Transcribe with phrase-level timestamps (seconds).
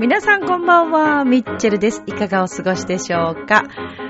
[0.00, 2.04] 皆さんこんばんは、ミッチェルです。
[2.06, 3.64] いかがお過ごしでしょうか？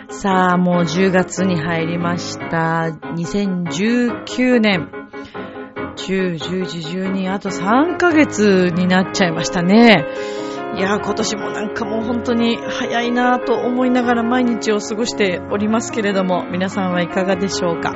[0.08, 2.90] さあ、もう10月に入りました。
[3.14, 5.03] 2019年。
[6.06, 10.06] 10、10時、12、あと3ヶ月になっちゃいましたね。
[10.76, 17.92] いや今年もなんかもう本当に早いなぁと思いながら毎日を過ごしておりますけれども、皆さんはいかがでしょうか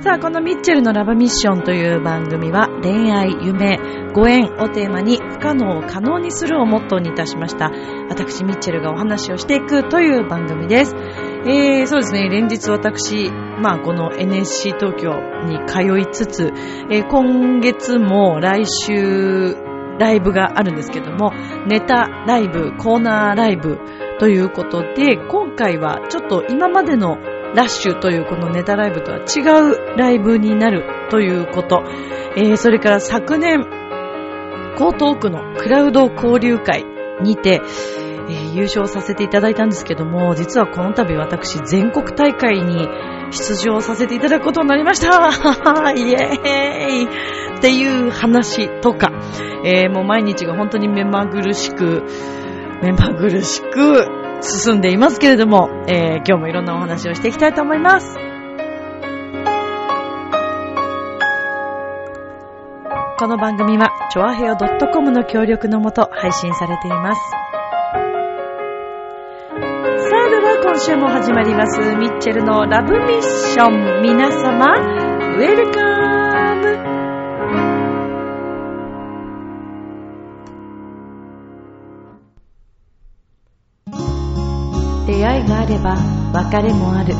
[0.00, 3.78] さあ、このミッチェルのラブミッションという番組は恋愛、夢、
[4.14, 7.70] ご縁をテーマに不可能を可能にするをモットーにいたしました。
[8.08, 10.94] 私、ミッチェルがお話をしていくという番組です。
[11.46, 13.30] えー、そうですね、連日私、
[13.60, 15.12] まあこの NSC 東京
[15.44, 16.50] に通いつつ、
[16.90, 19.54] えー、今月も来週
[19.98, 21.32] ライブがあるんですけども、
[21.66, 23.78] ネタライブ、コーナーライブ
[24.18, 27.18] ということで、今回はちょっと今までの
[27.54, 31.84] ラッシュというこのネタライブとは違うライブになるということ、
[32.36, 33.60] えー、それから昨年、
[34.76, 36.84] 江東区のクラウド交流会
[37.20, 42.88] にて、ー、優勝させていただいたんですけども、実はこの度私全国大会に
[43.30, 45.08] 出場させていただくことになりました
[45.92, 49.10] イエーイっていう話とか、
[49.64, 52.04] えー、もう毎日が本当に目まぐるしく、
[52.82, 54.06] 目まぐるしく
[54.40, 58.16] 進んでいますけれども、えー、今日もいろんなお話をしていきたいと思います。
[63.16, 67.53] この番組は、チョアヘオ .com の協力のもと配信されています。
[70.66, 74.00] 今週も始まります、ミッチェルのラブミッション。
[74.00, 76.62] 皆様、ウェルカム。
[85.06, 85.98] 出会いがあれば
[86.32, 87.14] 別れもある。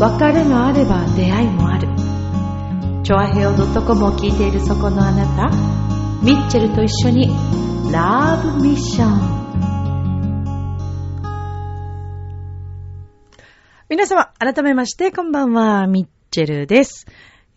[0.00, 1.86] 別れがあれば出会いもある。
[3.04, 5.50] チョアヘオ .com を聞いているそこのあなた
[6.20, 7.28] ミッチェルと一緒に
[7.92, 9.33] ラブミッション。
[13.90, 17.04] 皆様、改めまして、こんばんは、ミッチェルです。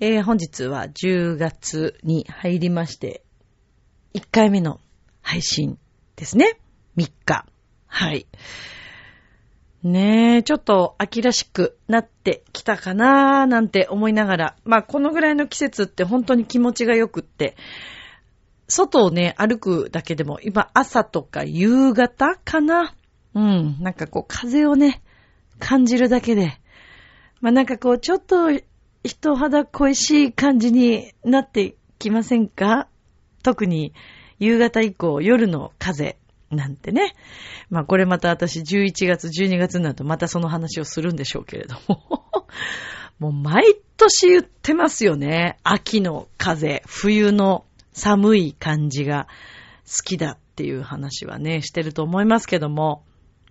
[0.02, 3.24] えー、本日は10月に入りまして、
[4.14, 4.82] 1回目の
[5.22, 5.80] 配信
[6.18, 6.60] ですね。
[6.98, 7.46] 3日。
[7.86, 8.28] はい。
[9.84, 17.56] ねえ、ちょっと秋らしくなってきたかなーなんて思いながら、まあこのぐらいの季節って本当に気持ちが良くって、
[18.68, 22.94] 外をね、歩くだけでも、今朝とか夕方かな
[23.34, 25.02] うん、なんかこう風をね、
[25.60, 26.60] 感じるだけで、
[27.42, 28.50] まあなんかこうちょっと
[29.04, 32.88] 人肌恋しい感じになってきませんか？
[33.44, 33.94] 特に
[34.40, 36.18] 夕方以降夜の風
[36.52, 37.16] なんてね。
[37.70, 42.24] まあこれまた私11月、12月になるとまたその話をするんでしょうけれども。
[43.20, 45.58] もう毎年言ってますよね。
[45.64, 49.28] 秋の風、冬の寒い感じが
[49.88, 53.04] 好きだっていう話はね、してると思いますけども。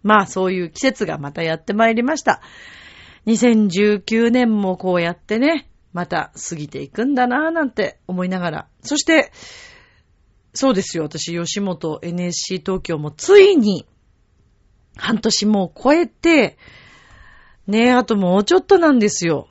[0.06, 2.40] まあそういう季節がまたやってまいりました。
[3.26, 8.68] 2019年もこうやってね、また過ぎていくんだなぁなんて思いながら。
[8.82, 9.32] そして、
[10.54, 11.02] そうですよ。
[11.02, 13.84] 私、吉本 NSC 東京もついに、
[14.96, 16.56] 半年も超えて、
[17.66, 19.48] ねえ、あともうちょっとなんですよ。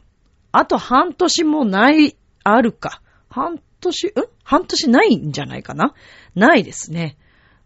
[0.54, 3.02] あと半年もない、あるか。
[3.30, 4.12] 半年、ん？
[4.44, 5.94] 半年ないんじゃないかな？
[6.34, 7.18] ないですね。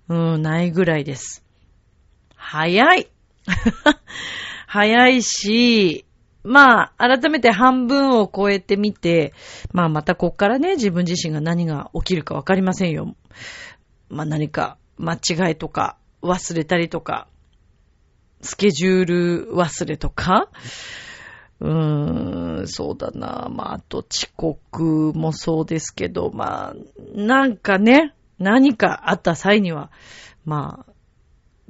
[0.07, 1.45] うん、ないぐらいです。
[2.41, 3.09] 早い
[4.65, 6.05] 早いし、
[6.43, 9.33] まあ、改めて半分を超えてみて、
[9.73, 13.15] まあまたこっからね、自分自身が何が起きるかわかりませんよ。
[14.09, 17.27] まあ何か間違いとか忘れたりとか、
[18.41, 20.49] スケジュール忘れとか、
[21.59, 23.49] うーん、そうだな。
[23.51, 26.75] まあ、あと遅刻もそうですけど、まあ、
[27.15, 29.91] なんかね、何かあった際には、
[30.45, 30.88] まあ、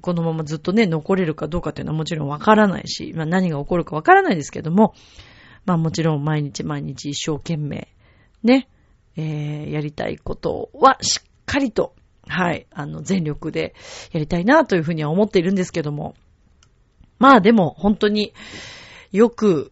[0.02, 4.94] このままずっとね、残れるかどうかっていうのはもちろんわからないし、まあ何が起こるかわからないですけども、
[5.66, 7.90] まあもちろん毎日毎日一生懸命、
[8.44, 8.70] ね、
[9.16, 11.94] えー、やりたいことはしっかりと、
[12.28, 13.74] はい、あの、全力で
[14.12, 16.16] やりたいなというふうには思っているんですけども、
[17.18, 18.34] まあでも本当に
[19.12, 19.72] よく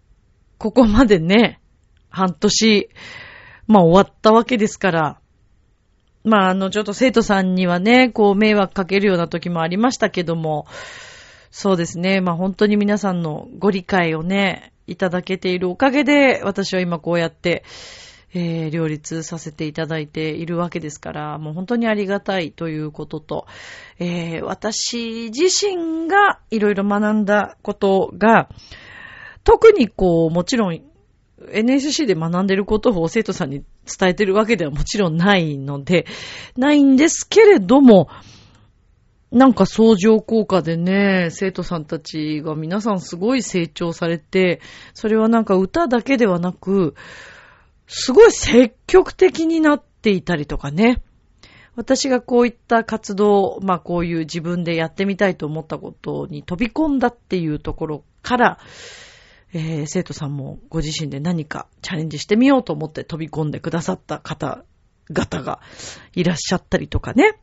[0.57, 1.61] ここまでね、
[2.09, 2.89] 半年、
[3.67, 5.19] まあ終わったわけですから、
[6.27, 10.67] まあ、あの、ちょっと生徒さんにはね、こう、迷惑かけるような時もありましたけども、
[11.51, 12.19] そうですね。
[12.19, 17.63] まあ、本当に皆さんのご理解をね、いただけているおかげで、私は今こうやって、
[18.33, 23.47] えー、両立させていただいているわけですから、もう本当にありがたいということと、
[23.99, 28.49] えー、私自身がいろいろ学んだことが、
[29.45, 30.81] 特にこう、もちろん
[31.51, 36.05] NSC で学んでることを生徒さんに伝えてるわけではもちろんないので、
[36.57, 38.09] ないんですけれども、
[39.31, 44.61] なんか相乗効果でね、生徒さんたちが皆さんすごい成長されて、
[44.93, 46.95] それはなんか歌だけではなく、
[47.87, 51.01] すごい積極的になっていたりとかね。
[51.75, 58.59] 私がこういった活動、まあこういう自分でやってみたいと思ったことに飛び込んだっていうところから、
[59.53, 65.61] えー、生徒さんもご自身で何かチャレンジしてみようと思って飛び込んでくださった方々が
[66.13, 67.39] いらっしゃったりとかね。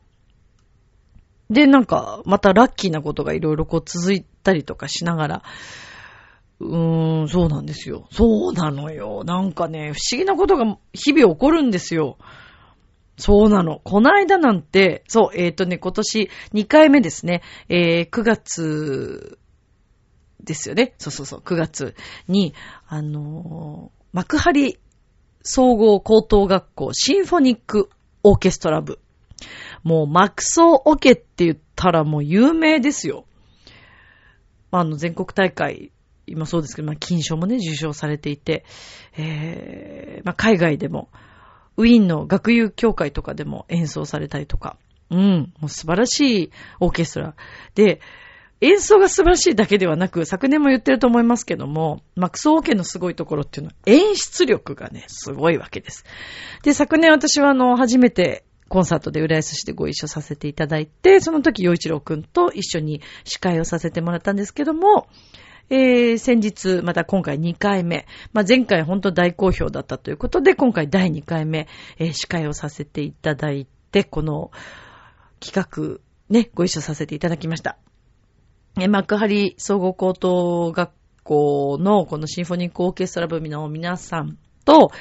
[1.49, 5.43] で、なんか、またラッキーなことがいろいろこう続いたりとかしながら、
[6.59, 8.07] うーん、そうなんですよ。
[8.11, 9.23] そうなのよ。
[9.25, 12.17] なんかね、不思議なことが日々起こるんですよ。
[13.17, 13.79] そうなの。
[13.83, 17.41] こないだなんて、そう、えっ、ー、とね、今年2回目ですね。
[17.69, 19.37] えー、9月
[20.45, 20.93] ですよね。
[20.97, 21.95] そうそうそう、9月
[22.27, 22.53] に、
[22.87, 24.77] あのー、幕張
[25.43, 27.89] 総合高等学校シンフォニック
[28.23, 28.99] オーケストラ部。
[29.83, 33.25] もう、マクソーオケって言ったらもう有名ですよ。
[34.71, 35.91] あの、全国大会、
[36.25, 38.65] 今そうですけど、まあ、金賞もね、受賞されていて、
[39.17, 41.09] えー、まあ、海外でも、
[41.77, 44.77] ウィーンの学友協会とかでも演奏されたりとか、
[45.11, 47.35] うん、もう素晴らしいオーケストラ。
[47.75, 48.01] で、
[48.61, 56.05] 演奏が素晴らしいだけではなく、昨年も言ってると思いますけども、マクソーオケのすごいところっていうのは演出力がね、すごいわけです。
[56.63, 65.07] で、昨年私はあの、初めてコンサートで浦安市でご一緒させていただいて、その時、洋一郎くんと一緒に司会をさせてもらったんですけども、
[65.69, 68.05] えー、先日、また今回2回目。
[68.33, 71.67] まあ、前回本当大好評だったということで、今回第2回目、
[71.97, 74.51] えー、司会をさせていただいて、この
[75.39, 75.99] 企画、
[76.29, 77.77] ね、ご一緒させていただきました。
[78.77, 80.91] え、幕張総合高等学
[81.23, 84.91] 校のこのシンフォニックオーケストラ部の皆さんと、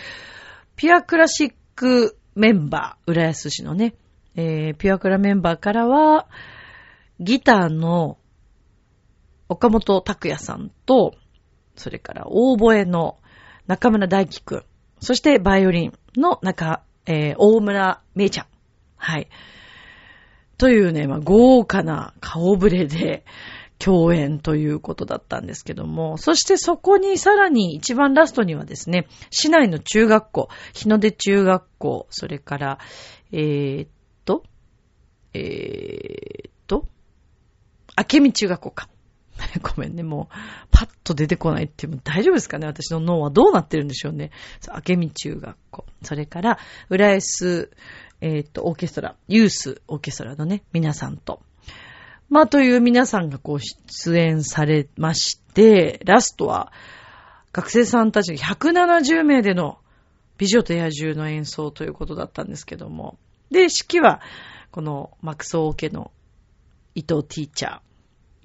[0.77, 3.95] ピュアクラシックメンバー、浦安市のね、
[4.37, 6.29] えー、ピュアクラメンバーからは、
[7.19, 8.19] ギターの
[9.49, 11.15] 岡本拓也さんと、
[11.75, 13.19] それから大声の
[13.67, 14.63] 中村大輝くん、
[15.01, 18.47] そしてバイオリンの中、えー、大村めいちゃん。
[18.97, 19.29] はい。
[20.59, 23.25] というね、まあ、豪華な顔ぶれで、
[23.79, 32.79] 共演ということだったんですけども、そしてそこにさらに一番ラストにはですね、市内の中学校、日の出中学校、それから、
[33.33, 33.89] えー、っ
[34.25, 34.45] と、
[35.33, 36.89] えー、っと、
[37.97, 38.89] 明美中学校か。
[39.63, 40.35] ごめんね、もう、
[40.71, 44.31] パッと出てこないっていう、大丈夫ですかね私の脳はどうなってるんでしょうね。
[44.89, 45.85] 明美中学校。
[46.03, 47.71] それから、浦安、
[48.21, 51.43] えー、っと、オーケストラ、ユースオーケストラのね、皆さんと、
[52.35, 56.73] まあ、という皆さんがこう出演されまして、ラストは
[57.53, 59.79] 学生さんたち170名での
[60.37, 63.19] 美女と野獣の演奏ということだったんですけども。
[63.53, 64.21] で、式は
[64.73, 66.11] このマクソー家の
[66.97, 67.79] 伊藤ティーチャー。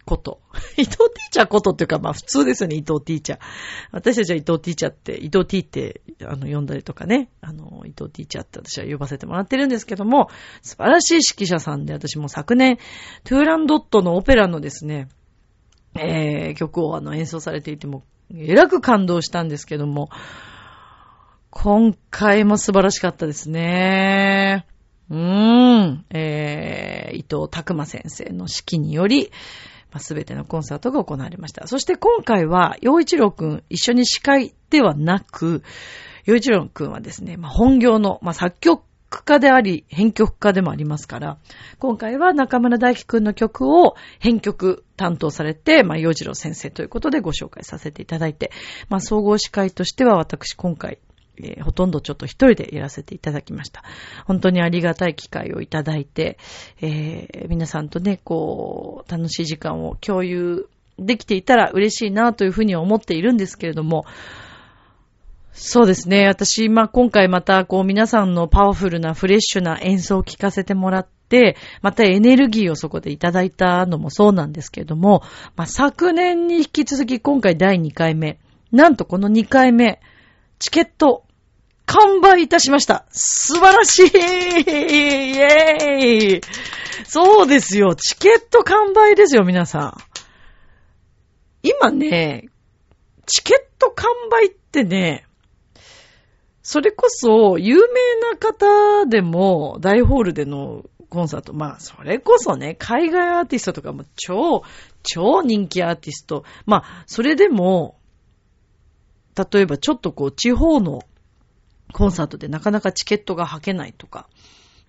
[0.10, 0.42] こと。
[0.76, 3.40] 伊藤ティーチャーことっていうか、まあ普通ですよね、伊藤ティーチャー。
[3.92, 10.30] 私たちは伊藤ティーチャーって、伊藤ティーって、あの、呼んだりとかね、あの、伊藤ティーチャーって私は呼ばせてもらってるんですけども、
[10.64, 12.80] 素晴らしい指揮者さんで、私も昨年、
[13.24, 15.10] トゥーランドットのオペラのですね、
[15.96, 18.04] えー、曲をあの演奏されていても、
[18.34, 20.10] えらく感動したんですけども、
[21.52, 24.66] 今回も素晴らしかったですね。
[25.10, 29.32] うーん、えー、伊藤拓馬先生の指揮により、
[29.92, 31.68] ますべてのコンサートが行われました。
[31.68, 35.64] そして今回は、洋一郎くん一緒に司会ではなく、
[36.26, 38.84] 洋一郎くんはですね、まあ、本業の、まあ、作曲
[39.24, 41.38] 家であり、編曲家でもありますから、
[41.80, 48.52] 今回は中村大輝くんの曲を編曲担当されて、まあ、洋一郎先生ということでご紹介させていただいて、
[48.90, 51.00] まあ、総合司会としては私今回、
[51.42, 53.84] えー、ほとんどちょっと一人でやらせていただきました。
[54.26, 56.38] 本当にありがたい機会をいただいて、
[56.82, 60.68] えー、皆さんとね、こう、楽しい時間を共有
[60.98, 64.06] できていたら嬉しいなというふうに思っているんですけれども、
[65.52, 66.28] そうですね。
[66.28, 75.22] 私、まあ、今回また、こう、皆さんのパワフルな、フレッシュな演奏を聴かせてもらって、またエネルギーをそこでいただいたのもそうなんですけれども、
[75.58, 78.40] まあ、昨年に引き続き今回第2回目、
[78.72, 80.00] なんとこの2回目、
[80.60, 81.24] チケット
[81.90, 83.06] 完売いたしました。
[83.10, 86.42] 素晴らしいイェーイ
[87.04, 87.96] そうですよ。
[87.96, 89.98] チケット完売ですよ、皆さん。
[91.64, 92.50] 今ね、
[93.26, 95.26] チケット完売ってね、
[96.62, 104.62] それこそ、有名な方でも、大ホールでのコンサート、まあ、それこそね、海外アーティストとかも超、
[105.02, 106.44] 超人気アーティスト。
[106.68, 107.98] まあ、それでも、
[109.36, 111.02] 例えばちょっとこう、地方の
[111.94, 114.28] コンサートでなかなかチケットが履けないとか、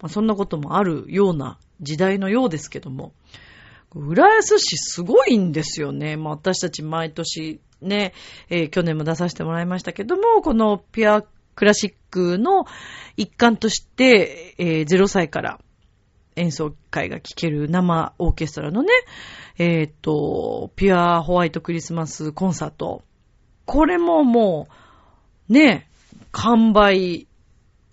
[0.00, 3.12] まあ、そんなこともあるような時代のようですけども、
[3.94, 6.16] 浦安市すごいんですよね。
[6.16, 8.12] まあ、私たち毎年ね、
[8.48, 11.22] えー、去年も出させてもらいましたけども、このピア
[11.54, 12.66] クラシックの
[13.16, 15.60] 一環として、えー、0歳から
[16.36, 18.88] 演奏会が聴ける生オーケストラのね、
[19.58, 23.02] えっ、ー、と、ピュアホワイトクリスマスコンサート。
[23.66, 24.68] これもも
[25.48, 25.89] う、ね、
[26.32, 27.26] 完売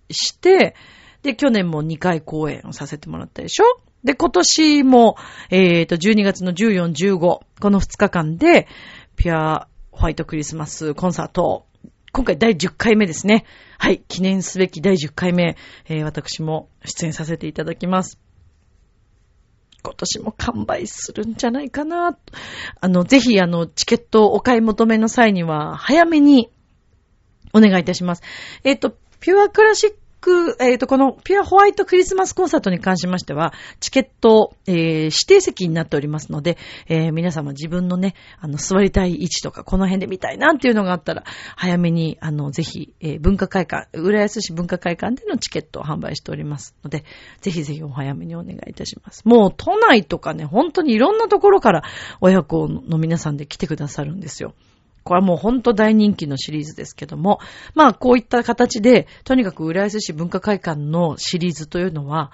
[0.09, 0.75] して、
[1.23, 3.65] で、去年も2回公演をさせてもらったでしょ？
[4.03, 5.17] で、今年も、
[5.49, 8.67] えっ、ー、と、12月の14、15、この2日間で、
[9.15, 11.65] ピュアホワイトクリスマスコンサート、
[12.13, 13.45] 今回第10回目ですね。
[13.77, 18.19] はい、記念すべき第10回目、えー、私も出演させていただきます。
[19.83, 22.17] 今年も完売するんじゃないかな。
[22.81, 26.51] あの、ぜひ、あの、チケットをお買い求めの際には、早めに
[27.57, 28.23] お願いいたします。
[28.63, 41.23] えっ、と、ピュアクラシック、えっ、と、このピュアホワイトクリスマスコンサートに関しましては、チケット、えー、指定席になっておりますので、えー、皆様自分のね、あの、座りたい位置とか、この辺で見たいなっていうのがあったら、
[41.55, 47.05] 早めに、あの、ぜひ、えー、文化会館、浦安市文化会館でのチケットを販売しておりますので、
[47.41, 49.23] ぜひぜひお早めにお願いいたします。
[49.25, 51.83] もう、都内とかね、本当にいろんなところから
[52.21, 54.53] 親子の皆さんで来てくださるんですよ。
[55.07, 57.39] これはもうほんと大人気のシリーズですけども、
[57.75, 62.33] まあこういった形で、とにかく浦安市文化会館のシリーズというのは、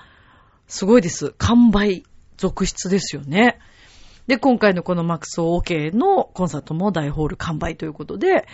[0.67, 1.35] すごいです。
[1.37, 2.03] 完売
[2.35, 3.59] 続出ですよね。
[4.25, 8.47] で、今回のこのマクスオーケーのコンサートも大ホール完売ということで、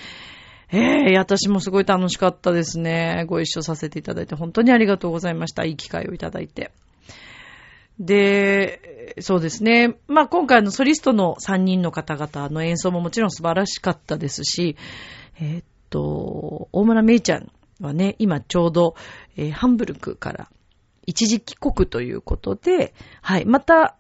[0.71, 3.23] ええー、私もすごい楽しかったですね。
[3.25, 5.63] ご一緒させていただいて本当にありがとうございました。
[5.63, 6.71] いい機会をいただいて。
[7.99, 9.95] で、そうですね。
[10.07, 14.77] まあ、今回のソリストの3人の方々の演奏ももちろん素晴らしかったですし、
[15.39, 17.51] えー、っと、大村めいちゃん
[17.81, 18.95] はね、今ちょうど、
[19.35, 20.49] えー、ハンブルクから
[21.05, 23.95] 一時帰国ということで、はい、また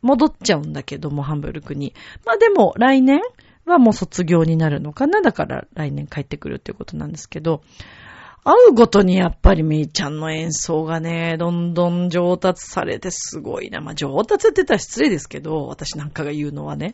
[0.00, 1.94] 戻っちゃうんだけども、ハンブルクに。
[2.24, 3.20] まあでも来年
[3.66, 5.20] はもう卒業になるのかな。
[5.20, 7.62] だから来年帰ってくるっていうことなんですけど、
[8.44, 13.80] 会うごとにやっぱりみーちゃんの演奏がね、どんどん上達されてすごいな。
[13.80, 16.92] まあ、上達って言ったら失礼ですけど、私なんかが言うのはね。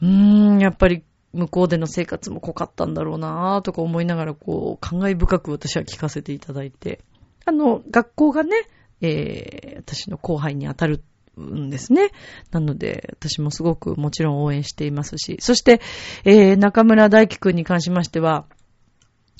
[0.00, 7.00] うーん、やっぱり向こうでの生活も濃かったんだろうなぁとか思いながらこう、感慨深く私は聞かせていただいて。
[7.44, 8.66] あの、学校がね、
[9.02, 11.02] えー、私の後輩に当たる
[11.38, 12.12] んですね。
[12.50, 15.82] なので、私もすごくもちろん応援していますし、そして、
[16.24, 18.46] えー、中村大輝くんに関しましては、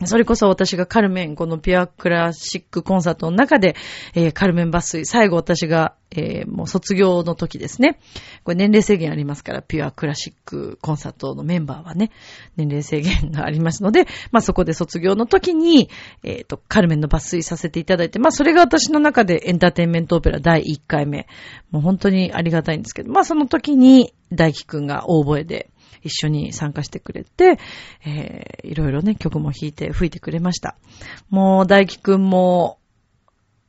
[0.04, 3.74] それこそ私がカルメン、このピュアクラシックコンサートの中で、
[4.14, 7.98] えー、カルメン抜粋、最後私が、えー、もう卒業の時ですね。
[8.44, 12.12] これ年齢制限ありますから、ピュアクラシックコンサートのメンバーはね、
[12.56, 15.90] 年齢制限がありますので、まあそこで卒業の時に、
[16.22, 21.26] えっ、ー、と、カルメンの抜粋させていただいて、まあそれが私の中でエンターテインメントオペラ第1回目。
[21.72, 25.70] もう本当にありがたいんですけど、まあその時に大輝くんが大声で、
[26.02, 27.58] 一緒に参加してくれて、
[28.06, 30.76] えー、いろいろね、曲も弾いて吹いてくれました。
[31.30, 32.78] もう、大輝くんも、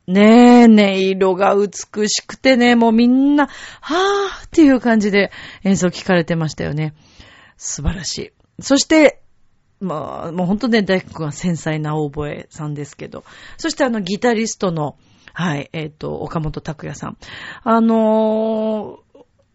[0.07, 5.31] ねえ、音色が美しくてね、もうみんな、はぁっていう感じで
[5.63, 6.95] 演奏聴かれてましたよね。
[7.57, 8.31] 素晴らしい。
[8.59, 9.21] そして、
[9.79, 13.24] まあ、もう本当ね、大輝くんは繊細な大声さんですけど、
[13.57, 14.98] そしてあの、ギタリストの、
[15.33, 17.17] はい、えっ、ー、と、岡本拓也さん。
[17.63, 19.08] あのー、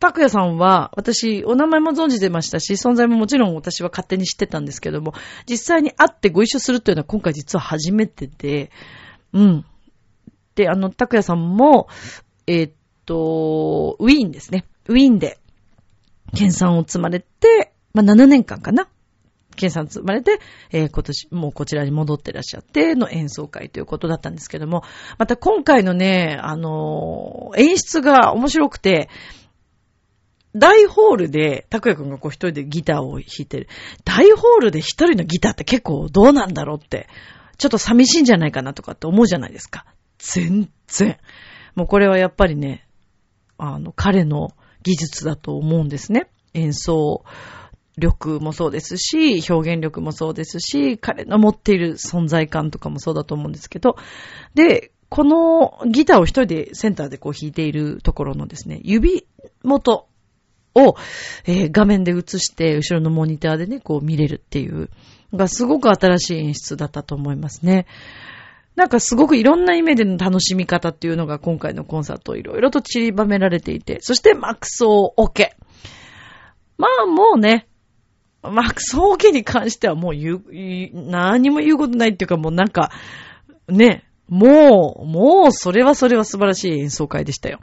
[0.04, 5.14] 拓也さんは、私、お名前も存じてましたし、存在ももちろん私は勝手に知ってたんですけども、
[5.49, 8.70] 実際に会ってご一緒するというのは今回実は初めてで、
[9.32, 9.64] うん。
[10.56, 11.88] で、あの、拓也さんも、
[12.46, 12.73] えー、っ
[13.06, 14.66] と、ウィーンですね。
[14.88, 15.38] ウィーンで、
[16.37, 18.88] 研鑽を積まれて、まあ、7年間かな。
[19.56, 20.38] 研鑽積まれて、
[20.70, 24.82] えー、今年、もうこちらに戻ってらっしゃっての演奏会ということだったんですけども、
[25.16, 29.08] また今回のね、あのー、演出が面白くて、
[30.56, 33.68] 大ホールで、拓也くんがこう一人でギターを弾いてる。
[34.04, 37.08] 大ホールで一人のギターって結構どうなんだろうって、
[37.58, 39.84] ちょっと寂しいんじゃないかなとかって思うじゃないですか。
[40.18, 41.18] 全然。
[41.75, 42.87] もうこれはやっぱりね、
[43.58, 46.28] あの、彼の技術だと思うんですね。
[46.54, 47.25] 演奏
[47.96, 53.96] 力もそうですし、表現力もそうですし、彼の持っている存在感とかもそうだと思うんですけど、
[54.54, 59.26] で、このギターを一人でセンターでこう弾いているところのですね、指
[59.62, 60.08] 元
[60.75, 60.97] を、
[61.45, 64.90] えー、画面で映して、後ろのモニターでね、こう見れるっていう、
[65.35, 67.87] がすごく新しい演出だったと思いますね。
[68.76, 75.57] なんかすごくいろんな意味での楽しみ方っていうのが今回のコンサートいろいろと散りばめられていて、そしてマクソーオケ。
[76.76, 77.69] まあもうね、
[78.43, 80.43] マクソーオケに関してはもう言う、
[80.93, 82.90] 何も言うことないっていうかもうなんか、
[83.69, 87.61] ね、もう、もうそれはそれは素晴らしい演奏会でしたよ。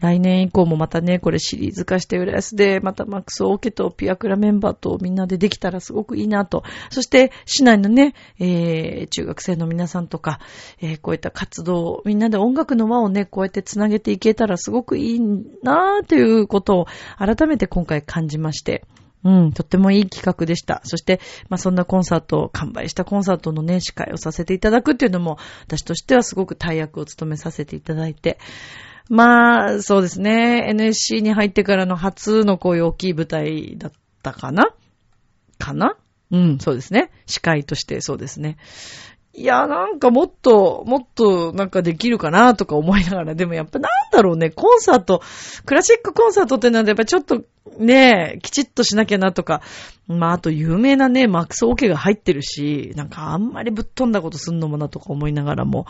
[0.00, 6.64] 来年以降もまたね、これシリーズ化して浦安で、またマックス・オーケとピアクラメンバーとみんなでできたらすごくいいなと。
[6.90, 10.40] そして、市内のね、えー、中学生の皆さんとか、
[10.80, 15.20] えー、こういった活動、みんなで音楽の輪をね、こうやって繋げていけたらすごくいい
[15.62, 16.86] なーということを
[17.18, 18.84] 改めて今回感じまして。
[19.24, 20.80] うん、とってもいい企画でした。
[20.84, 28.38] そして、まあ、そんなコンサート、完売したコンサートのね、司会をさせていただくっていうのも、私としてはすごく大役を務めさせていただいて、
[29.08, 30.66] まあ、そうですね。
[30.68, 34.74] NSC に入ってからの初のこういう大きい舞台だったかな？
[35.58, 35.96] かな？
[36.30, 37.10] うん、そうですね。
[37.26, 38.58] 司会としてそうですね。
[39.32, 45.22] いや、なんかもっと、もっとなんかできるかなとか思いながら、でもやっぱなんだろうね、コンサート、
[45.64, 47.44] クラシックコンサートってのはやっぱちょっと
[47.78, 49.62] ね、きちっとしなきゃなとか、
[50.08, 55.86] まああと有名なね、マックスオーケが入ってるし、なんかあんまりぶっ飛んだことすんのもなとか思いながらも、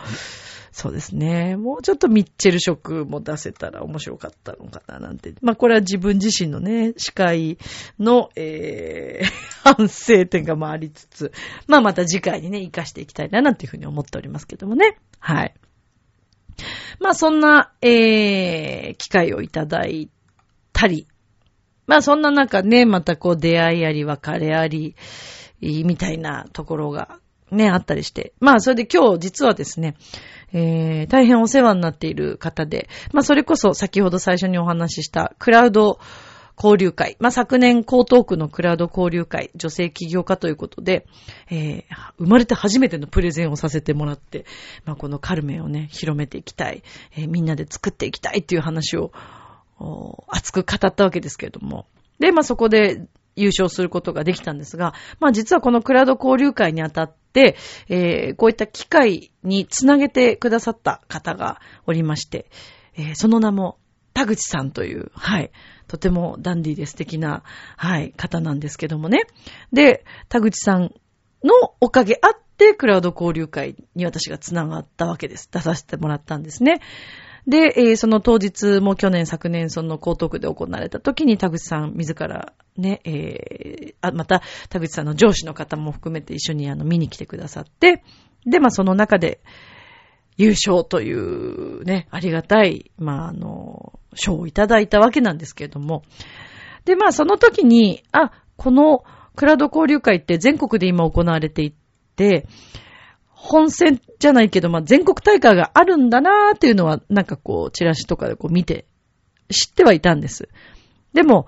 [0.79, 1.57] そうですね。
[1.57, 5.33] もうちょっとミッチェル色も出せたら面白かったのかななんて。
[5.41, 7.57] まあこれは自分自身のね、司会
[7.99, 9.27] の、えー、
[9.75, 11.33] 反省点がまあありつつ、
[11.67, 14.97] まあまた次回にね、活かしていきたいななんていうふうに思っておりますけどもね。
[15.19, 15.53] はい。
[17.01, 20.09] まあそんな、えー、機会をいただい
[20.71, 21.07] たり、
[21.87, 24.95] まあそんな中ね、またこう出会いあり別れあり、
[25.59, 27.19] みたいなところが
[27.51, 28.33] ね、あったりして。
[28.39, 29.95] まあそれで今日実はですね、
[30.53, 35.99] えー、大変お世話になっている方で、まあそれこそ先ほど最初にお話ししたクラウド
[36.61, 37.15] 交流会。
[37.19, 41.07] まあ昨年江東区のクラウド交流会、女性起業家ということで、
[41.49, 41.83] えー、
[42.17, 44.45] 生まれて初めてのプレゼンをさせてもらって、
[44.85, 46.83] まあこのカルメンをね、広めていきたい、
[47.15, 49.11] えー、みんなで作っていきたいっていう話を、
[50.27, 51.85] 熱く語ったわけですけれども。
[52.19, 53.07] で、まあそこで
[53.39, 57.55] 優勝することができたんですが、まあ実はこのクラウド交流会にあたって、
[57.87, 62.49] えー、こういった機会につなげてくださった方がおりまして、
[62.95, 63.77] えー、その名も
[64.13, 65.51] 田口さんという、はい、
[65.87, 67.43] とてもダンディーで素敵な、
[67.77, 69.21] はい、方なんですけどもね。
[69.71, 70.93] で、田口さん
[71.43, 75.49] のおかげあって、クラウド交流会に私がつながったわけです。
[75.51, 76.81] 出させてもらったんですね。
[77.49, 88.03] で、えー、その当日も去年、昨年、その江東区で行われた時に田口さん自らね、えー、あ、また田口さんの上司の方も含めて一緒にあの見に来てくださって、
[88.45, 89.41] で、まあその中で
[90.37, 96.03] 優勝というね、ありがたい、まああの、賞をいただいたわけなんですけれども、
[96.85, 99.03] で、まあその時に、あ、この
[99.35, 101.73] クラウド交流会って全国で今行われてい
[102.15, 102.45] て、
[103.41, 108.85] 本戦じゃないけど、まあ、全国大会があるんだなーっていうのは、なんかこう、チラシとかでこう見て、
[109.49, 110.49] 知ってはいたんです。
[111.13, 111.47] でも、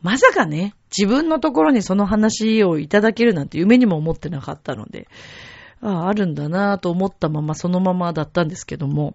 [0.00, 5.06] まさかね、自分のところにその話をいただけるなんて夢にも思ってなかったので、
[5.82, 9.14] ああ、あるんだなぁと思ったままそのままだったんですけども、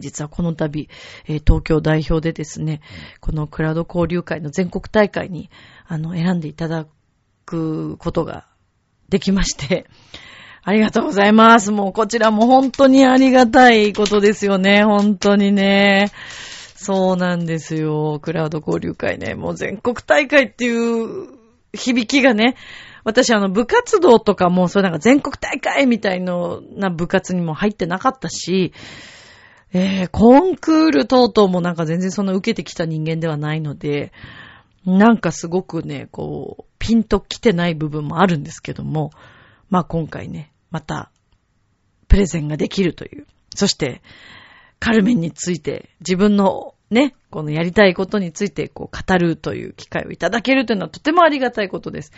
[0.00, 0.88] 実はこの度、
[1.24, 2.80] 東京代表でですね、
[3.20, 5.50] このクラウド交流会の全国大会に、
[5.86, 6.86] あの、選んでいただ
[7.46, 8.46] くことが
[9.08, 9.86] できまして、
[10.64, 11.70] ありがとうございます。
[11.70, 14.82] もうこちらも本当にありがたいことですよね。
[14.82, 16.10] 本当にね。
[16.74, 18.18] そうなんですよ。
[18.22, 19.34] クラウド交流会ね。
[19.34, 21.28] もう全国大会っていう
[21.74, 22.56] 響きがね、
[23.04, 28.72] 私あの部活動とかもそうなんか全国大会みたいのな部活にも入ってなかったし、
[29.74, 34.12] えー、コンクール等々もなんか全然その受けてきた人間ではないので、
[34.86, 39.10] なんかすごくね、こう、ピンと来てない部分もあるんですけども、
[39.70, 41.12] まあ今回ね、また、
[42.08, 43.28] プレゼンができるという。
[43.54, 44.02] そして、
[44.80, 52.10] カルメンについて、自分のね、このやりたいことについて、こう、語るという機会をいただけるというのはとてもありがたいことです。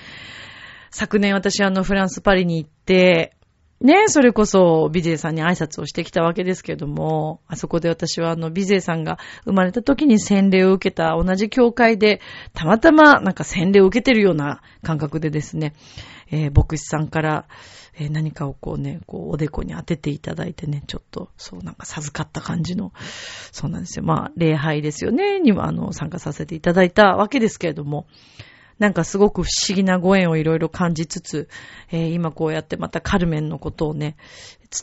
[0.90, 3.36] 昨年私あの、フランスパリに行って、
[3.82, 12.22] ね、それこそ、ビゼイさんに挨拶をしてきたわけですけども、あそこで私はあの、ビゼイさんが生まれた時に洗礼を受けた同じ教会で、
[12.54, 15.74] たまたまなんか洗礼を受けてるような感覚でですね、
[16.30, 17.46] えー、牧師さんから、
[17.98, 22.92] えー、何かをこうね、こう、おでこに当てていただいてね、ちょっと、そう、なんか授かった感じの、
[23.52, 24.04] そうなんですよ。
[24.04, 28.06] まあ、礼拝ですよね、にも、あの、参加させていただいたわけですけれども、
[28.78, 31.48] なんかすごく不思議なご縁をいろいろ感じつつ、
[31.90, 34.16] えー、今こうやってまたカルメンのことをね、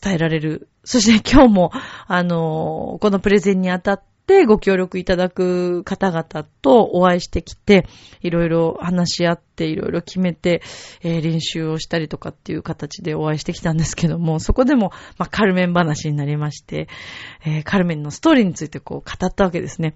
[0.02, 0.68] 伝えられる。
[0.84, 1.72] そして今日も、
[2.08, 6.24] あのー、このプレゼンにあたってってご協力いただく方々
[6.62, 7.86] とお会いしてきて、
[8.22, 10.62] いろいろ話し合って、いろいろ決めて、
[11.02, 16.88] えー、練習をしたりとかっていう形でお会いしてきたんですけども、そこでも、まあ、カルメン話になりまして、
[17.46, 19.96] えー、カルメンのストーリーについてこう語ったわけですね。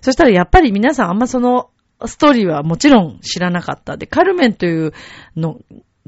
[0.00, 1.70] そしたらやっぱり皆さんあんまその
[2.04, 3.96] ストーリーはもちろん知らなかった。
[3.96, 4.92] で、カルメンという
[5.36, 5.60] の、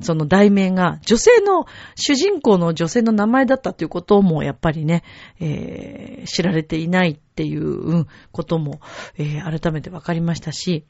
[0.02, 5.02] その題名が女性の、主人公の女性の名前だったということもやっぱりね、
[5.40, 8.80] えー、知られていないっていうことも、
[9.16, 10.84] えー、改めて分かりましたし、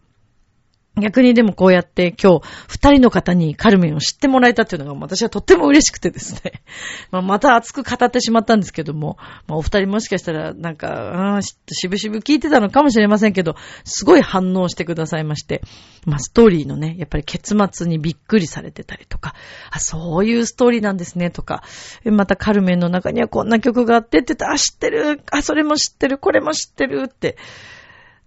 [0.96, 6.62] 逆にでもこうやって今日二人の方にカルメンを知ってもらえたっていうのが私はとっても嬉しくてですね。
[7.10, 15.62] ま、また熱く語ってしまったんですけども、まあ、お二人もしかしたらなんか、うん、しぶしぶ聞いてたのかもしれませんけど、すごい反応してくださいまして、
[16.06, 19.34] まあ、ストーリーのね、やっぱり結末にびっくりされてたりとか、
[19.70, 21.62] あ、そういうストーリーなんですねとか、
[22.04, 27.36] またカルメンの中にはこんな曲があってって言ったら、あ、知ってる、あ、それも知ってる、これも知ってるって、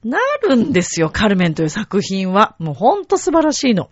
[0.03, 2.55] なるんですよ、カルメンという作品は。
[2.59, 3.89] もうほんと素晴らしいの。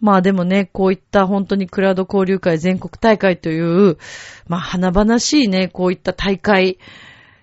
[0.00, 3.98] まあでもね、こういった本当にクラウド交流会全国大会という、
[4.46, 6.78] まあ華々しいね、こういった大会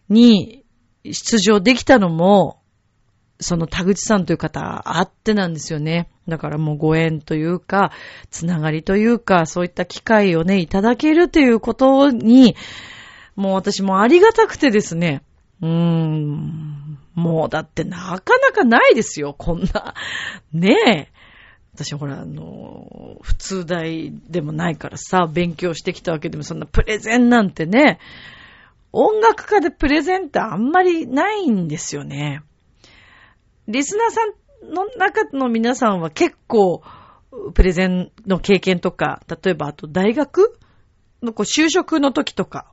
[0.09, 0.63] に
[1.03, 2.61] 出場できたのも、
[3.39, 6.09] その田口さんという方あってなんですよね。
[6.27, 7.91] だからもうご縁というか、
[8.29, 12.55] つながりというか、そういった機会をね、いただけるということに、
[13.35, 15.21] もう私もありがたくてですね、
[15.61, 16.84] うーん。
[17.15, 19.95] もうだってなかなかないですよ、こんな。
[20.53, 21.07] ねえ。
[21.73, 27.99] 私ほら、あの、普通大でもないからさ、勉強してきたわけでもそんなプレゼンなんてね、
[28.93, 32.43] 音楽家でプレゼンってあんまりないんですよね。
[33.67, 36.81] リスナーさんの中の皆さんは結構、
[37.53, 40.57] プレゼンの経験とか、例えばあと大学
[41.21, 42.71] のこう就職の時とか、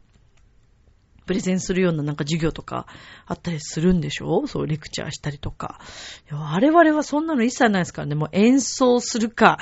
[1.27, 2.87] プレゼンするようななんか授業とか
[3.27, 4.47] あったりするんでしょ？
[4.47, 5.81] そう、レクチャーしたりとか。
[6.31, 8.15] 我々はそんなの一切ないですからね。
[8.15, 9.59] もう演奏するか、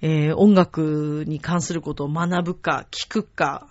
[0.00, 3.68] えー、音楽に関することを学ぶか、聞くか、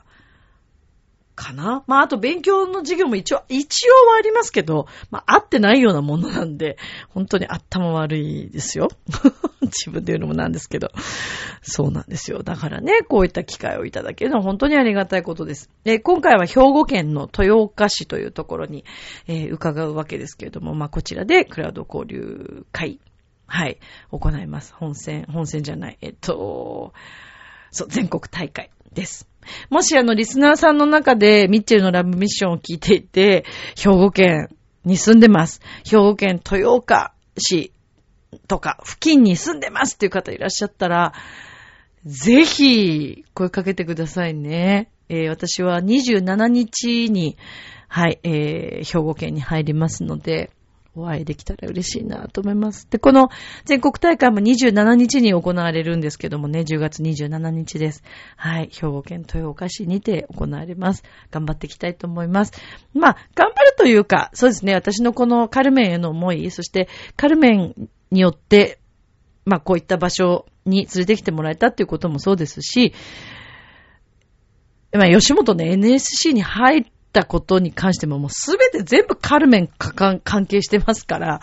[1.36, 1.84] かな？
[1.88, 6.78] まあ、あと勉強の授業も一応、一応はありますけど、まあ、合ってないようなものなんで、
[7.10, 8.89] 本当に頭悪いですよ。
[9.62, 10.89] 自分で言うのもなんですけど。
[11.62, 12.44] そうなんですよ。
[12.44, 15.70] だからね、こういった機会をいただけるのは本当にありがたいことです。
[15.86, 18.84] え今回は兵庫県の豊岡市というところに、
[19.28, 23.00] えー、伺うわけですけれども、まあ、こちらでクラウド交流会、
[23.48, 23.80] はい、
[24.12, 24.74] 行います。
[24.74, 26.94] 本戦、本戦じゃない、えっと、
[27.72, 29.31] そう、全国大会です。
[29.70, 34.50] もしあの、リスナーさんの中で、ミッチェルのラブミッションを聞いていて、兵庫県
[34.86, 35.62] に住んでます。
[35.86, 37.74] 兵庫県豊岡市
[38.48, 41.14] とか、付近に住んでますっていう方いらっしゃったら、
[42.06, 44.90] ぜひ、声かけてくださいね。
[45.10, 47.38] えー、私は27日に、
[47.88, 50.52] はい、えー、兵庫県に入りますので、
[50.94, 52.88] お会いできたら嬉しいなと思います。
[52.90, 53.30] で、この
[53.64, 58.04] 全国大会も27日に行われるんですけどもね、10月27日です。
[58.36, 61.04] はい、兵庫県豊岡市にて行われます。
[61.32, 62.52] 頑張っていきたいと思います。
[62.94, 68.80] まあ、頑張るというか、そうですね、私のこのカルメンへの思い、そしてカルメンによって、
[69.46, 72.94] まあ、こういった場所に連れてきてもらえたっていうこともそうですし、
[74.92, 81.41] まあ、吉本の NSC に入ってったことに関してももうすべて全部カルメン関係してますから、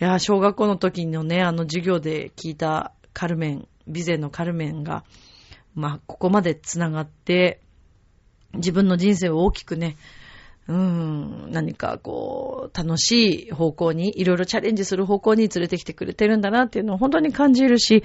[0.00, 5.04] いや、小学校の時のね、あの授業で聞いたカルメン、ビゼのカルメンが、
[5.74, 7.60] まあ、ここまで繋がって、
[8.54, 9.96] 自分の人生を大きくね、
[10.66, 18.02] うん、何かこう、楽しい方向に、いろいろチャレンジする方向に連れてきてくれてるんだなっていうのを本当に感じるし、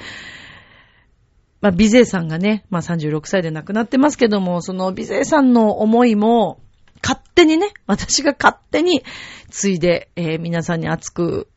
[1.61, 6.59] まあ、ビゼさんがね、まあ36歳で亡くなってますけども、そのビゼさんの思いも、
[7.05, 9.03] 勝手にね、私が勝手に、
[9.51, 11.47] ついで、えー、皆さんに熱く、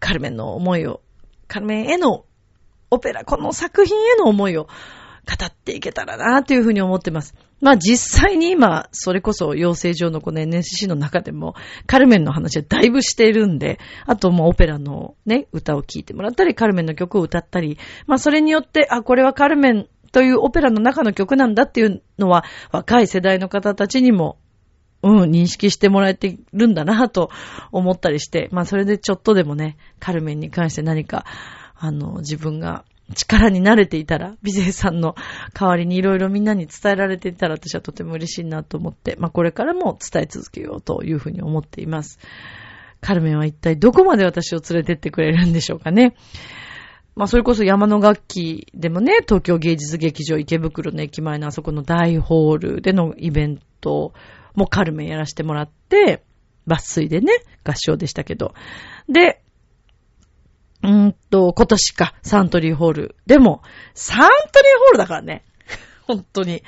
[0.00, 1.02] カルメンの思いを、
[1.48, 2.24] カルメンへの
[2.90, 4.70] オペラ、この作品への思いを語
[5.44, 7.34] っていけたらなというふうに思ってます。
[7.60, 11.54] まあ実際に今、それこそ養成所のこの NSC の中でも、
[11.86, 24.38] カルメンの話はだいぶしているんで、あともうオペラのね、歌を聴いてもらったり、カルメンの曲を歌ったり、まあそれによって、あ、これはカルメンというオペラの中の曲なんだっていうのは、若い世代の方たちにも、
[25.02, 27.30] うん、認識してもらえてるんだなと
[27.72, 31.24] 思ったりして、まあそれでちょっとでもね、カルメンに関して何か、
[31.74, 35.16] あの、自分が力に慣れていたら、美勢さんの
[35.54, 42.18] 代わりにいろいろみんなに伝えられていたら私はとても嬉しいなと思って、まあこれからも伝え続けようというふうに思っています。
[43.00, 46.14] カルメンは一体どこまで私を連れてってくれるんでしょうかね。
[47.14, 54.14] まあ、それこそ山の楽器でもね、東京芸術劇場池袋の駅前のあそこの大ホールでのイベント
[54.54, 56.24] もカルメンやらせてもらって、
[56.66, 57.32] 抜粋でね、
[57.64, 58.54] 合唱でしたけど。
[59.08, 59.42] で、
[60.82, 63.16] うーんと、今年か、サントリーホール。
[63.26, 63.62] でも、
[63.94, 64.30] サントリー
[64.78, 65.44] ホールだからね。
[66.06, 66.62] 本当に。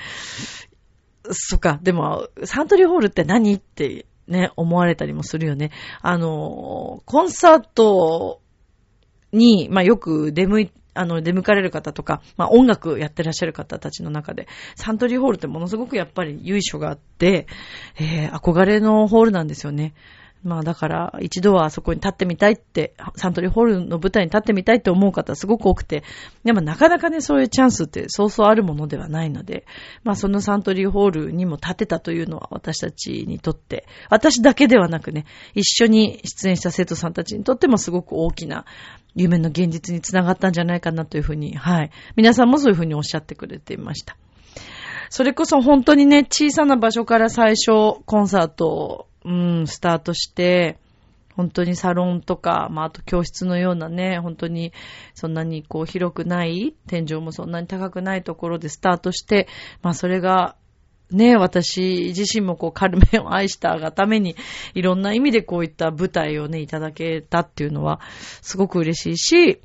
[1.30, 5.70] そっか、でも、サントリーホールって何ってね、思われたりもするよね。
[6.00, 8.40] あの、コンサート
[9.34, 17.46] に、まあ、よく出向い、あの、出向かれる方とか、まあ、音楽やってらっしゃる方たちの中で、サントリーホールってものすごくやっぱり由緒があって、
[17.98, 19.94] えー、憧れのホールなんですよね。
[20.44, 26.04] まあだから一度はそこに立ってみたいって、サントリーホールの舞台に立ってみたいって思う方すごく多くて、
[26.44, 29.64] でもなかなかねそういうチャンスってそうそうあるものではないので、
[30.04, 38.66] まあそのサントリーホールにも立てたというのは私たちにとって、私だけではなくね、一緒に出演した生徒さんたちにとってもすごく大きな
[39.14, 41.90] 夢の現実につながったんじゃないかなというふうに、はい。
[42.16, 44.16] 皆さんもそういうふうにおっしゃってくれていました。
[45.11, 50.79] それこそ本当にね、小さな場所から最初コンサートをうん、スタートして、
[51.35, 54.72] 本当にサロンとか、まあ、あと教室のようなね、本当に
[55.14, 59.48] そんなにこう広くない、天井もそんなに高くないところでスタートして、
[59.83, 60.57] まあそれが、
[61.10, 64.36] ね、私自身もこうカルメンを愛したがために、
[64.74, 68.00] いろんな意味でこういった舞台をね、いただけたっていうのは、
[68.42, 69.60] すごく嬉しいし、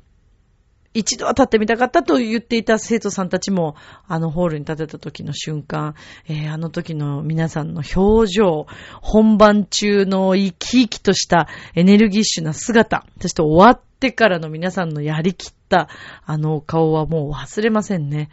[0.92, 3.76] 一度は立ってみたかったと言っていた生徒さんたちも、
[4.08, 5.94] あのホールに立てた時の瞬間、
[6.28, 8.66] えー、あの時の皆さんの表情、
[9.00, 15.88] 本番中の生き生きとしたエネルギッシュな姿、そして終わってからの皆さんのやりきった
[16.24, 18.28] あの顔はもう忘れませんね。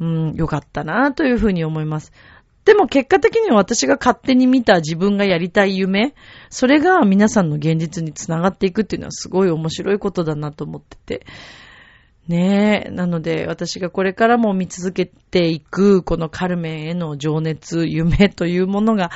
[0.00, 2.12] うん、よかったなというふうに思います。
[2.68, 6.14] でも結果的に私が勝手に見た自分がやりたい夢、
[6.50, 11.26] それが皆さんの現実につながっていくっていうのはすごい面白いことだなと思ってて。
[12.28, 12.90] ねえ。
[12.90, 19.12] なので、私がこれからも見続けていく、このカルメンへの情熱、夢というものが、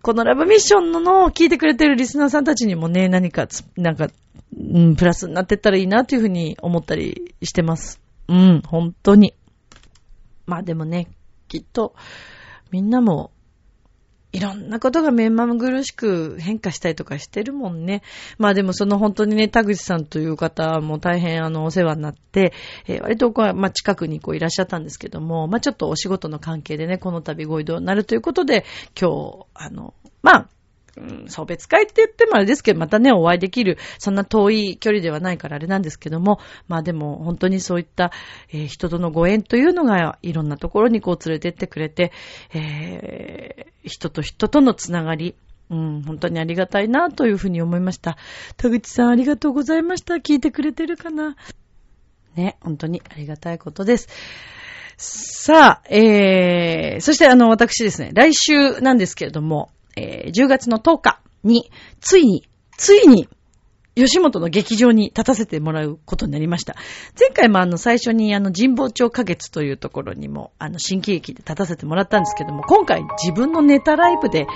[0.00, 4.06] このラブミッションののを聞いてくれてるリスナーさんたちにもね、何か、なんか、
[4.56, 8.00] うん、プラスになってったらいいなというふうに思ったりしてます。
[8.28, 9.34] うん、本当に。
[10.46, 11.08] まあでもね、
[11.54, 11.94] きっと、
[12.72, 13.30] みんなも
[14.32, 18.02] いろんなことが目まぐるしく変化したりとかしてるもんね。
[18.36, 22.52] まあでもその本当にね、田口さんという方も大変あのお世話になって、
[22.88, 28.64] えー、割とこう、まあ近くにこういらっしゃったんですけども、まあちょっとお仕事の関係でね、この度ご移動になるということで、
[29.00, 30.48] 今日、あの、まあ、
[30.96, 38.12] うん、送別会って言ってもあれですけど、またね、お会いできる、そんな遠い距離ではないからあれなんですけども、まあでも本当にそういった、
[38.52, 42.12] えー、人とのご縁というのがいろんなところにこう連れてってくれて、
[42.52, 45.34] えー、人と人とのつながり、
[45.70, 48.16] うん、本当にありがたいなというふうに思いました。
[48.56, 50.14] 田口さんありがとうございました。
[50.14, 51.36] 聞いてくれてるかな？
[52.36, 54.08] ね、本当にありがたいことです。
[54.96, 63.28] さあ、えー、そしてあの、私ですね、来週なんですけれども、えー、10月の10日に、ついに、ついに、
[63.96, 66.74] 吉本の劇場に立たせてもらうことになりました。
[67.18, 74.46] 前回もあの最初にあの神保町花月というところにもあの新喜劇で立たせてもらったんですけども、今回自分のネタライブで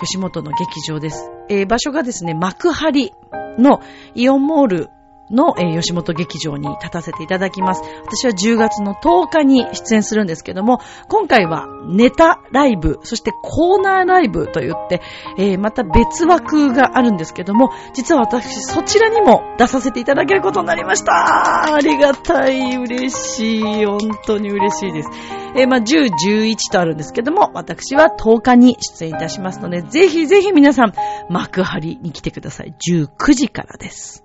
[0.00, 1.28] 吉本の劇場です。
[1.48, 3.10] えー、場所がですね、幕張
[3.58, 3.80] の
[4.14, 4.90] イオンモール
[5.30, 7.82] の、えー、吉本劇場に立たせていただきます。
[8.04, 15.02] 私は10月の10日に出演するんですけども、今回はネタライブ、そしてコーナーライブと言って、
[15.38, 21.74] えー、また別枠があるんですけども、実は私そちらにも出させていただけることになりました。
[21.74, 25.10] ありがたい、嬉しい、本当に嬉しいです。
[25.56, 30.92] えー、まあ、10、11とあるんですけども、私は10日に出演いたしますので、ぜ張ぜひ皆さん、
[31.30, 32.74] 幕張に来てください。
[32.90, 34.23] 19時からです。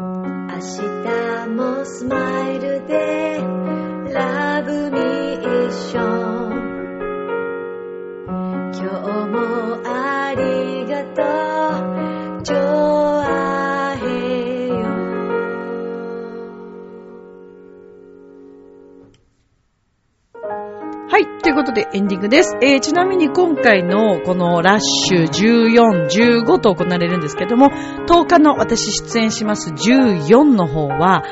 [0.00, 3.40] 明日もスマイルで
[4.14, 6.00] ラブミッショ
[6.46, 6.52] ン。
[8.74, 13.07] 今日もありがとう。
[21.18, 21.42] はい。
[21.42, 22.56] ということでエンディングです。
[22.62, 27.70] えー、ちなみに今回のこのラッシュ14、15と行われるんですけども、
[28.06, 31.24] 10日の私出演します14の方は、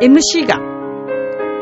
[0.00, 0.60] MC が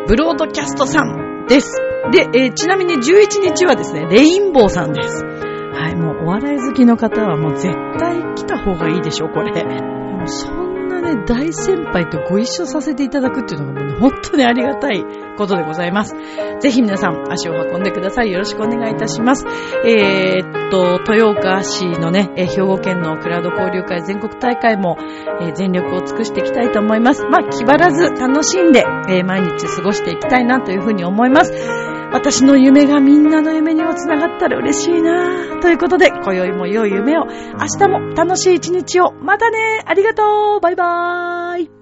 [0.06, 1.80] ブロードキャストさんです。
[2.12, 5.24] で、えー、ちなみに11日はですね、レインボーさんです。
[5.24, 9.50] はい、もうお笑い好きの方はもう絶対来た方がいいでしょう、これ。
[9.64, 10.61] もう
[11.02, 15.04] ね、大先輩とご一緒させていただくっていうのがもう、ね、本当にありがたい
[15.36, 16.14] ことでございます。
[16.60, 18.32] ぜひ皆さん足を運んでください。
[18.32, 19.44] よろしくお願いいたします。
[19.84, 24.96] えー、っと、豊岡市のね、兵庫県のクラウド交流会全国大会も、
[25.40, 27.24] えー、全力を尽くしていきたいと思います。
[27.24, 31.91] まあ、気張らず楽しんで、えー、毎日過ごしていきたいなというふうに思います。
[32.12, 35.60] 私の夢がみんなの夢にもつながったら嬉しいな。
[35.60, 39.12] ということで、今宵も良い夢を、明日も楽しい一日を。
[39.12, 39.82] またね。
[39.86, 40.60] ありがとう。
[40.60, 41.81] バイバーイ。